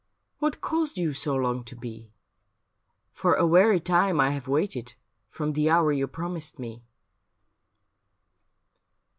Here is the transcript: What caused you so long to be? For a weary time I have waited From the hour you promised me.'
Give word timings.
What 0.39 0.61
caused 0.61 0.97
you 0.97 1.13
so 1.13 1.35
long 1.35 1.63
to 1.65 1.75
be? 1.75 2.11
For 3.13 3.35
a 3.35 3.45
weary 3.45 3.79
time 3.79 4.19
I 4.19 4.31
have 4.31 4.47
waited 4.47 4.95
From 5.29 5.53
the 5.53 5.69
hour 5.69 5.91
you 5.91 6.07
promised 6.07 6.57
me.' 6.57 6.83